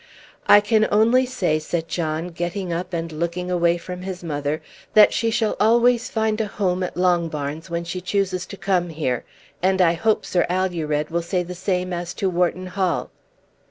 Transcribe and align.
"I 0.47 0.61
can 0.61 0.87
only 0.91 1.27
say," 1.27 1.59
said 1.59 1.87
John, 1.87 2.29
getting 2.29 2.73
up 2.73 2.91
and 2.91 3.11
looking 3.11 3.51
away 3.51 3.77
from 3.77 4.01
his 4.01 4.23
mother, 4.23 4.63
"that 4.95 5.13
she 5.13 5.29
shall 5.29 5.55
always 5.59 6.09
find 6.09 6.41
a 6.41 6.47
home 6.47 6.81
at 6.81 6.97
Longbarns 6.97 7.69
when 7.69 7.83
she 7.83 8.01
chooses 8.01 8.47
to 8.47 8.57
come 8.57 8.89
here, 8.89 9.25
and 9.61 9.79
I 9.79 9.93
hope 9.93 10.25
Sir 10.25 10.47
Alured 10.49 11.11
will 11.11 11.21
say 11.21 11.43
the 11.43 11.53
same 11.53 11.93
as 11.93 12.15
to 12.15 12.31
Wharton 12.31 12.65
Hall." 12.65 13.11